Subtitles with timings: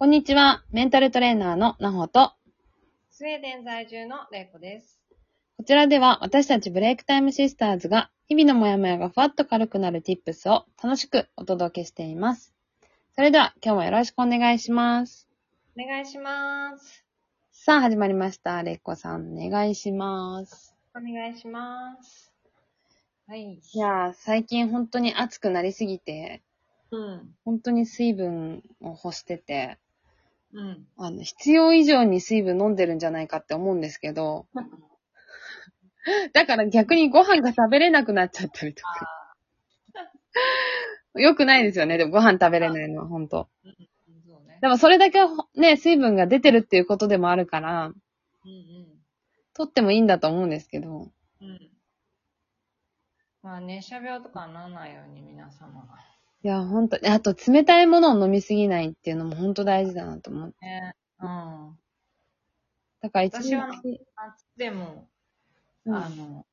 [0.00, 0.64] こんにちは。
[0.72, 2.32] メンタルトレーナーのなほと、
[3.10, 4.98] スウェーデン在住のレイコです。
[5.58, 12.54] こちらでは私たちブレイクタイムシスターズが日々のモヤモヤがふわっと軽くなる tips を楽しくお届けしています。
[13.14, 15.28] それでは今日もよろしくお願いします。
[15.78, 17.04] お願いします。
[17.52, 18.62] さあ始まりました。
[18.62, 20.74] れっこさんお願いします。
[20.96, 22.32] お願いします。
[23.28, 23.60] はい。
[23.74, 26.40] いやー、最近本当に暑くなりすぎて、
[26.90, 27.34] うん。
[27.44, 29.76] 本当に水分を欲してて、
[30.52, 30.86] うん。
[30.96, 34.46] あの、必要以上に水分飲んでるんじゃないかって思うんですけど、
[36.32, 39.34] だから逆にご飯が食べれなくなっちゃったりとか。
[41.14, 41.98] よくないですよね。
[41.98, 43.48] でもご飯食べれないのは本当。
[44.26, 44.58] そうね。
[44.60, 45.20] でもそれだけ
[45.54, 47.94] ね、水分が出てるっていうことでもあるから、うん
[49.52, 51.10] 取ってもいいんだと思うんですけど。
[51.40, 51.48] うん。
[51.48, 51.70] うん。
[53.42, 55.86] まあ、熱射病とかはならないように皆様。
[56.42, 60.54] いや、本当あと冷たいものを飲みすぎないっていうのも本当大事だなと思う。
[60.62, 60.94] ね。
[61.20, 61.78] うん。
[63.02, 65.08] だから一日、私は夏でも、
[65.84, 66.46] うんあの、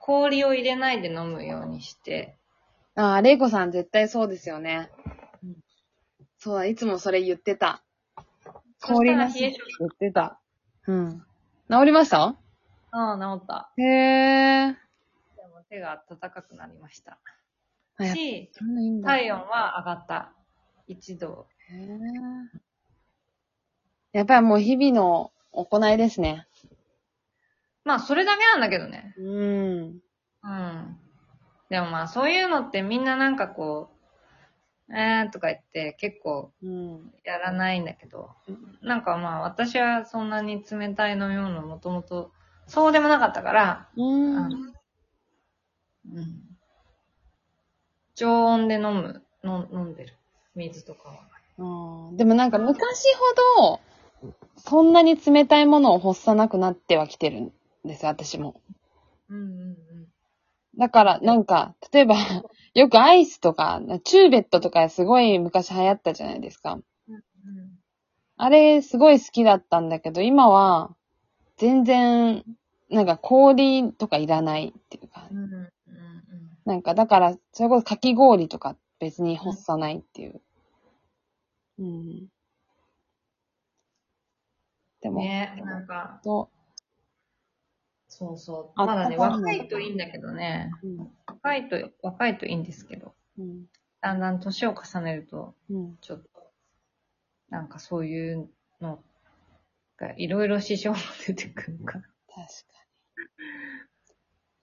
[0.00, 2.36] 氷を入れないで飲むようにして、
[2.96, 4.90] ああ、レイコさん絶対そうですよね。
[5.42, 5.56] うん
[6.38, 7.82] そうだ、いつもそれ言ってた。
[8.82, 10.38] 氷なし言ってた。
[10.86, 11.24] うん。
[11.70, 12.36] 治りました？
[12.90, 13.72] ああ、治った。
[13.76, 14.66] へえ。
[14.68, 14.76] で
[15.48, 17.18] も手が温かくなりました。
[18.04, 18.50] し。
[19.02, 20.32] 体温は上がった。
[20.86, 21.46] 一度。
[21.70, 21.86] へえ。
[24.12, 26.46] やっぱりもう日々の行いですね。
[27.84, 29.14] まあ、それだけなんだけどね。
[29.18, 30.00] うん。
[30.42, 30.98] うん。
[31.68, 33.90] でもまあ、そういうのってみんななんかこ
[34.88, 37.12] う、えーとか言って結構うん。
[37.24, 38.30] やらないんだけど、
[38.82, 42.32] なんかまあ、私はそんなに冷たい飲み物もともと、
[42.66, 44.44] そうでもなかったから、うん。
[46.12, 46.45] うん。
[48.16, 50.14] 常温で飲む、の飲んでる。
[50.54, 51.20] 水とかは。
[51.58, 53.04] うんでもなんか昔
[53.60, 53.80] ほど、
[54.58, 57.52] そんなに冷たいものを欲さなくなってはきてるん
[57.84, 58.60] ですよ、私も。
[59.28, 59.76] うんうん
[60.78, 62.16] だから、なんか、例えば、
[62.74, 66.78] よくアイスとか、チューベットとかすごい昔流行ったじゃないですか。
[67.08, 67.14] うん。
[67.14, 67.22] うん
[68.38, 70.94] あれ、すごい好きだったんだけど、今は、
[71.56, 72.44] 全然、
[72.90, 75.68] なんか氷とかいらないっていうかう、ん。
[76.66, 80.42] なんか、だから、それこそかき氷とか別に欲さないっていう。
[81.78, 82.26] うん。
[85.00, 85.14] でうん。
[85.14, 86.50] も、ねなんか、と、
[88.08, 88.80] そうそう。
[88.80, 90.72] あまだね、若いといいんだけどね。
[90.82, 91.10] うん。
[91.28, 93.66] 若いと、若いといいんですけど、うん。
[94.00, 95.96] だんだん年を重ねると、うん。
[96.00, 96.28] ちょっと、
[97.48, 98.50] なんかそういう
[98.80, 98.98] の
[99.98, 102.00] が、いろいろ支障も出てくるから。
[102.00, 102.46] 確かに。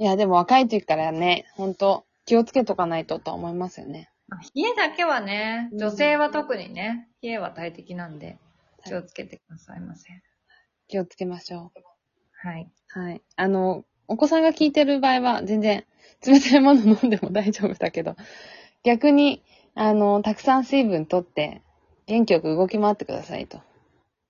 [0.04, 4.12] いや、でも若い時からね、ほんと、気をつけとかないととは思いますよね。
[4.28, 8.38] まあ冷えだけはね、うん女性は特にね、冷えは大敵なんで、
[8.86, 10.10] 気をつけてくださいませ。
[10.90, 11.80] 気をつけましょう。
[12.34, 12.70] はい。
[12.90, 13.22] はい。
[13.38, 15.86] あの、お子さんが聞いてる場合は全然
[16.28, 18.18] 冷たいもの飲んでも大丈夫だけど、
[18.84, 19.42] 逆に、
[19.74, 21.62] あの、たくさん水分取って、
[22.08, 23.62] 元気よく動き回ってくださいと。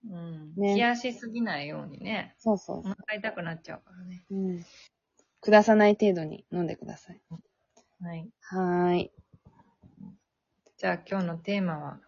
[0.07, 0.53] うん。
[0.55, 4.23] ね冷やしすぎないようにね、そうそうお腹痛くなっちゃうからね。
[4.29, 4.65] うん。
[5.45, 7.21] 下さない程度に飲んでください。
[8.01, 8.29] はい。
[8.41, 9.11] はーい。
[10.77, 11.99] じゃあ今日のテーマは、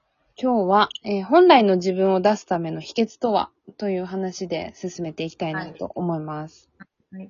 [0.42, 6.70] 今日は、えー本来の自分を出すための秘訣とはという話で進めていきたいなと思います。
[7.12, 7.30] はい。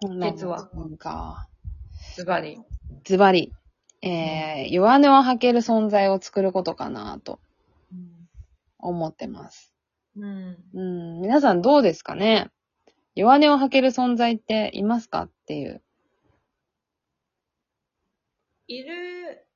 [0.00, 0.56] 本来秘訣は？
[0.58, 1.48] の自分か。
[2.14, 2.60] ズバリ。
[3.04, 3.52] ズバリ、
[4.02, 7.40] えー、弱音を吐ける存在を作ることかなと
[8.78, 9.72] 思ってます。
[10.16, 10.56] うん。
[10.74, 12.50] うん、皆さんどうですかね？
[13.16, 15.82] 弱音を吐ける存在っていますかっていう。
[18.68, 19.46] いる、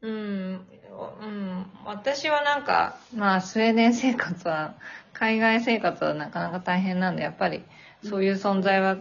[0.00, 4.76] うん、うん、私はなんか、まあ、スウェーデン生活は、
[5.12, 7.64] 海外生活はなかなか大変なんで、やっぱり、
[8.04, 8.98] そういう存在は、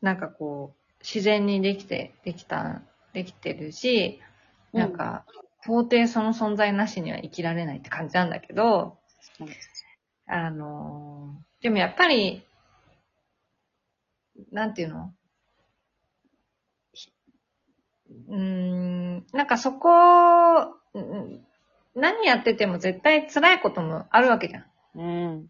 [0.00, 2.82] なんかこう、自然にできて、できた、
[3.12, 4.20] できてるし、
[4.72, 5.24] なんか、
[5.64, 8.98] 到底その存在なしには生きられないって感じなんだけど、
[10.26, 12.44] あのーでもやっぱり、
[14.50, 15.12] なんていうの？
[16.92, 17.12] ひ
[18.28, 19.88] うーん、なんかそこ、
[20.94, 21.40] うん
[21.94, 24.64] 何やってても絶対辛いこともあるわけじゃん。
[24.94, 25.46] うん。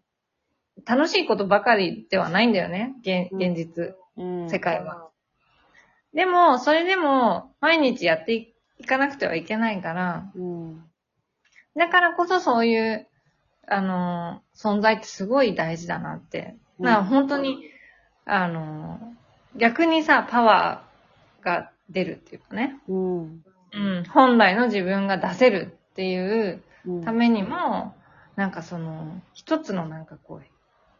[0.85, 4.49] 楽しいことばかりではないんだよね、現うん現実、うん。
[4.49, 5.09] 世界は。
[6.13, 10.83] でも、それでも、毎日やっていいかなくてはいけないから、うん。
[11.75, 13.07] だからこそそういう、
[13.67, 16.55] あのー存在ってすごい大事だなって。
[16.79, 17.63] うんまあ本当に、
[18.25, 22.79] あのー逆にさ、パワーが出るっていうかね。
[22.87, 23.43] うん。
[23.75, 27.95] うん、本来の自分が出せるっていううんためにも、
[28.35, 30.41] なんかその、一つのなんかこ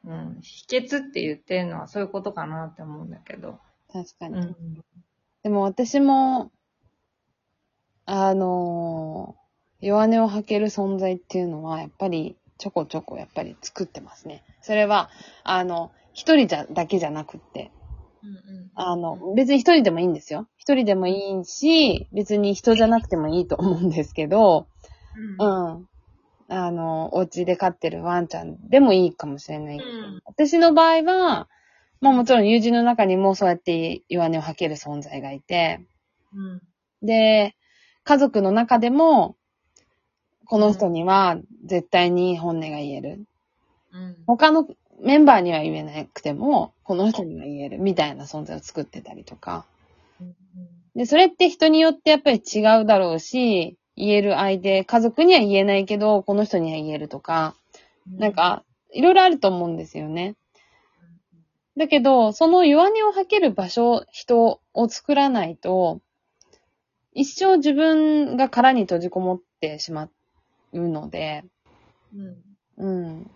[0.06, 3.60] う、うん、秘訣って言ってるのはそういうことかなって思うんだけど。
[3.92, 4.40] 確かに。
[4.40, 4.56] うん。
[5.42, 6.52] でも私も、
[8.06, 9.44] あのー
[9.84, 14.42] 弱音を吐ける存在っていうのは、やっぱり、ちょこちょこやっぱり作ってますね。
[14.62, 15.10] それは、
[15.44, 17.72] あの、一人じゃ、だけじゃなくって、
[18.24, 20.48] うんあの、別に一人でもいいんですよ。
[20.56, 24.68] 一人でもいいし、別に人じゃなくてもいいと思うんですけど、
[25.38, 25.44] う。
[25.44, 25.88] うんん。
[26.48, 29.82] あの、お家で飼ってるワンちゃんでもいいかもしれない
[30.26, 31.50] 私の場合は、
[32.00, 35.86] まあもちろん友人の中にもそうやって弱音を吐ける存在がいて、
[36.34, 37.06] うん。
[37.06, 37.58] で、
[38.06, 39.36] 家族の中でも、
[40.46, 43.26] この人には絶対に本音が言える。
[43.94, 44.16] うん。
[44.28, 44.68] 他の
[45.02, 49.66] メンバーには言えなくても、この人には言えるみたいな存在を作ってたりとか。
[50.96, 57.56] で、それって人によってやっぱり違うだろうし、言える相手、家族には言えないけど、この人には言えるとか、
[58.08, 60.36] なん、か、いろいろあると思うんですよね。
[61.78, 66.00] だけど、その弱音を吐ける場所、人を作らないと、
[67.14, 70.04] 一生自分が殻に閉じこもってしま
[70.80, 71.44] うので、
[72.78, 72.86] うん。
[72.86, 73.32] うん。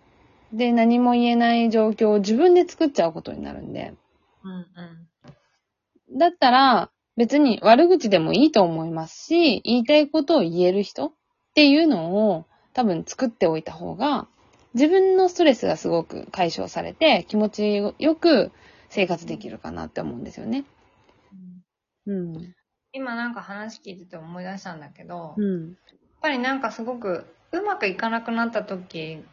[0.52, 3.94] で、何も言えない状況を自分で作っちゃうことになるんで。
[4.44, 4.52] うん。
[4.52, 6.18] うん。
[6.18, 11.12] だったら、別に悪口でもいいと思いますし、言いたいことを言える人っ
[11.54, 14.28] ていうのを多分作っておいた方が、
[14.74, 18.52] 自分のストレスがすごく解消されて、気持ちよく
[18.88, 20.64] 生活できるかなって思うんですよね。
[22.06, 22.54] うん。
[22.92, 25.76] 今なんか話聞いてて思い出したんだけど、うん。
[26.20, 29.24] ぱりなんかすごくうまくいかなくなった時、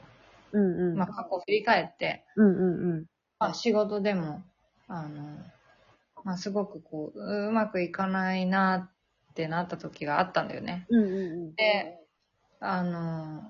[0.52, 0.98] うんうん。
[0.98, 3.06] まあ過去を振り返って、うんうんうん。
[3.40, 4.44] まあ仕事でも、
[4.88, 5.38] あの、
[6.24, 8.90] まあすごくこう、うまくいかないな
[9.32, 10.86] ってなった時があったんだよね。
[10.90, 12.00] うんうんで、
[12.60, 13.44] あの、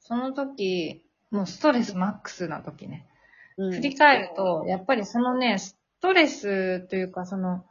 [0.00, 3.06] その時、もうストレスマックスな時ね。
[3.56, 3.72] うん。
[3.72, 7.64] 振り返ると、やっぱりそのね、ストレスというか、その、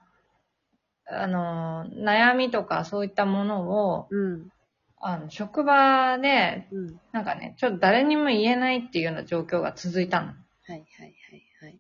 [1.06, 4.50] あの、悩みとかそういったものを、うん。
[4.98, 7.00] あの、職場で、うん。
[7.12, 10.28] なんかね、ちょっと誰にも言えないっていうような状況が続いたの。
[10.28, 10.36] はい
[10.70, 11.16] はいはい
[11.62, 11.80] はい。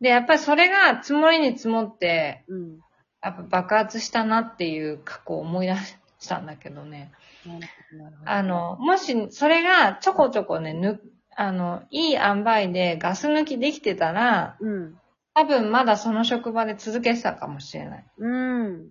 [0.00, 2.78] で、やっぱりそれが積もりに積もって、うん。
[3.22, 5.74] やっぱ爆発したなっていう過去を思い出
[6.18, 7.12] したんだけどね。
[8.24, 11.00] あの、もしそれがちょこちょこね、ぬ、
[11.36, 14.98] あの、いい塩梅でガス抜きできてたら、うん。
[15.34, 18.04] 多分まだその職場で続けてたかもしれない。
[18.18, 18.90] うん。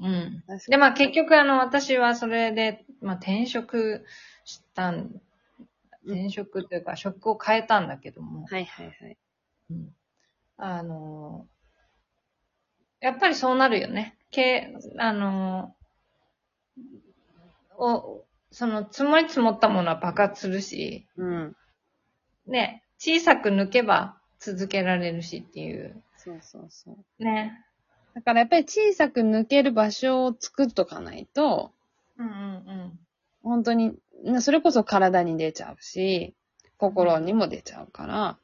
[0.00, 0.44] うん。
[0.68, 4.04] で、まあ結局あの、私はそれで、まあ転職
[4.44, 5.20] したん、
[6.06, 9.16] 転職というか職を変えたんだけども、はいはいはい。
[9.70, 9.94] うん
[10.56, 11.46] あの、
[13.00, 14.16] やっぱりそうなるよね。
[14.30, 15.74] け、あの、
[17.76, 21.56] お、その積もり積もったものは爆発するし、うん。
[22.46, 26.02] ね、小さく抜けば続けられるしっていう。
[26.16, 27.24] そうそうそう。
[27.24, 27.64] ね。
[28.14, 31.72] だからやっぱり小さく抜ける場所を作っとかないと、
[32.18, 32.98] うんうんうん。
[33.42, 33.94] 本当に、
[34.24, 36.34] なそれこそ体に出ちゃうし、
[36.76, 38.38] 心にも出ちゃうから、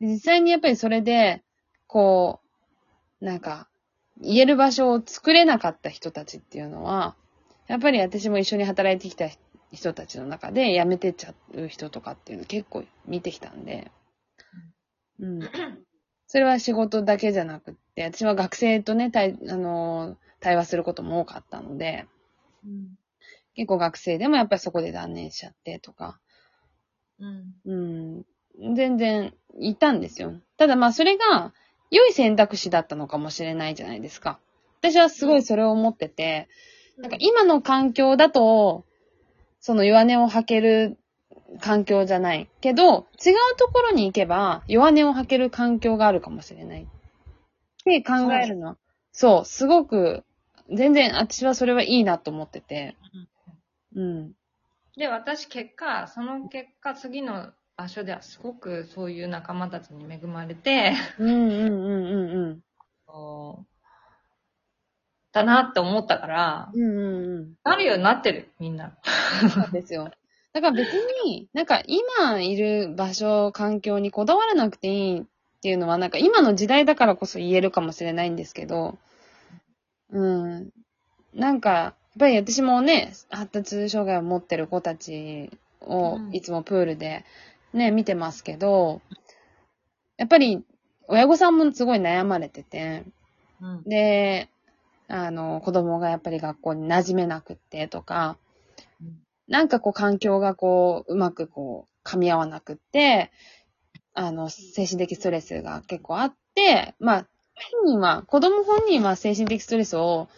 [0.00, 1.42] 実際にやっぱりそれで、
[1.86, 2.40] こ
[3.20, 3.68] う、なんか、
[4.20, 7.14] 言える場所を作れなかった人たちっていうのは、
[7.66, 9.28] やっぱり私も一緒に働いてきた
[9.72, 13.90] 人たちの中で辞めてっちゃう人とかっていうの結構見てきたんで、
[15.22, 15.40] うん。
[16.26, 22.06] それは仕事だけじゃなくって、私は学生とね、対、あの、対話することも多かったので、
[22.64, 22.98] うん。
[23.54, 26.18] 結構学生でもやっぱりそこで断念しちゃってとか、
[27.20, 27.54] うん。
[27.64, 27.74] う
[28.68, 30.34] ん、全然いたんですよ。
[30.56, 31.52] ただまあそれが
[31.90, 34.38] 良い選択肢だったのかもしれないじゃないですか。
[34.80, 36.48] 私はすごいそれを思ってて、
[36.96, 38.84] なんか今の環境だと、
[39.60, 40.98] その弱音を吐ける
[41.60, 42.48] 環境じゃない。
[42.60, 46.82] けど、違うところに行けば弱音を吐ける環境があるかもしれない。
[46.82, 46.86] っ
[47.84, 48.76] て考えるのは、
[49.12, 50.24] そう、すごく、
[50.72, 52.96] 全然私はそれはいいなと思ってて。
[53.94, 54.32] うん。
[54.96, 63.66] で、私結果、その結果、次の場所ではすごくそういう仲間たちに恵まれて、うんうんうんうんうん。
[65.32, 67.54] だなって思ったから、うんうんうん。
[67.64, 68.96] なるようになってる、みんな。
[69.52, 70.10] そうですよ。
[70.54, 75.24] だから別に、なんか今いる場所、環境にこだわらなくていいっ
[75.62, 78.98] ていうのは、なんか今の時代だからこそ言えるかもしれないんですけど、
[80.10, 80.70] うん。
[81.34, 87.24] なんか、やっぱり私もね、発達障害を持ってる子たちをうんいつもプールで
[87.72, 89.00] ね、見てますけど、
[90.16, 90.64] やっぱり
[91.08, 93.04] 親御さんもすごい悩まれてて、
[93.60, 93.82] うん。
[93.84, 94.48] で、
[95.08, 98.41] あの、子供がやっぱり学校に馴染めなくってとか、うん
[99.52, 103.30] なんかこう環境がこう、うまくこう、噛み合わなくって、
[104.14, 107.26] あの、精神的ストレスが結構あって、まあ、
[107.74, 110.30] 本人は、子供本人は精神的ストレスを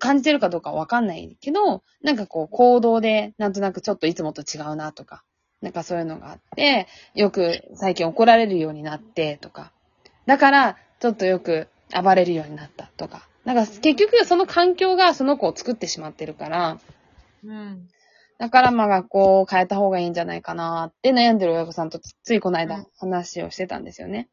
[0.00, 5.22] 感じてるかどうかわかんないけど、なんかこう行動でなんとなくちょっといつもと違うなとか、
[5.60, 9.70] なんかそういうのがあって、よく最近怒られるようになってとか、
[10.26, 16.80] だからちょっとよく暴れるようになったとか、なんか結局その環境がその子を作ってしまってるから、
[17.44, 17.88] うん。
[18.38, 22.86] だからまあ学校を変えた方がいいんじゃないかなって悩んでる親御さんとつついこの間うん。
[22.98, 24.28] 話をしてたんですよね。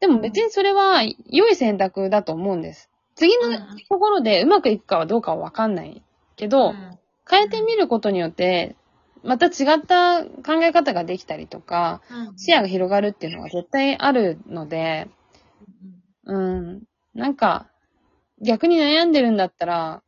[0.00, 2.90] でも別にそれは良い選択だと思うんです。
[3.14, 3.56] 次のうん。
[3.88, 6.02] ところでうまくいくかはどうかはわかんない
[6.36, 6.98] けど、うん。
[7.28, 8.76] 変えてみることによって、
[9.22, 12.38] また違った考え方ができたりとか、うん。
[12.38, 15.08] 視野が広がるっていうのが絶対あるので、
[16.24, 16.82] うん、
[17.14, 17.68] なんか、
[18.40, 20.02] 逆に悩んでるんだったら、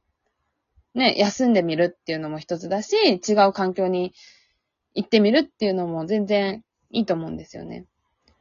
[0.95, 4.13] ね、休んでみるっていうのも一つだし、違う環境に
[4.95, 7.85] 行ってみるっていうのも全然いいと思うんですよね。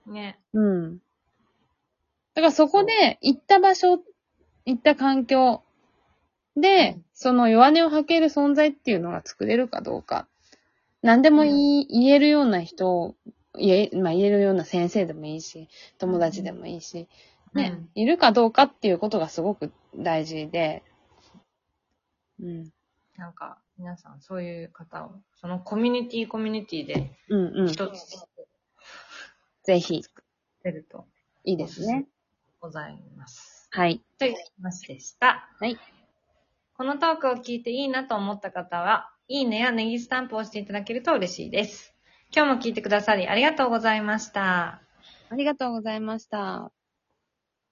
[0.05, 0.39] ね。
[0.53, 0.98] うん。
[2.36, 4.00] だからそこで行った場所、
[4.65, 5.63] 行った環境
[6.55, 10.27] でうん、その弱音を吐ける存在っていうのが作れるかどうか。
[11.01, 13.15] 何でも言い、言えるような人、
[13.55, 15.67] 言え、まあ言えるような先生でもいいし、
[15.98, 17.07] 友達でもいいし、
[17.53, 20.83] ね、うんいるかどうかっていうことがすごく大事で、
[22.44, 22.74] うん。
[23.18, 27.68] なんか、皆さんそういう方を、そのコミュニティコミュニティでうんうん。
[27.70, 28.18] 一つ
[29.64, 30.04] ぜひ、
[30.64, 31.06] 出ると
[31.44, 32.08] いいですね。
[32.60, 33.68] ございます。
[33.72, 34.02] はい。
[34.20, 35.50] という話でした。
[35.60, 35.78] はい。
[36.76, 41.94] このトークを聞いていいなと思った方は、いいねやネギスタンプを押していただけると嬉しいです。
[42.36, 44.82] 今日も聞いてくださりありがとうございました。
[45.30, 46.72] ありがとうございました。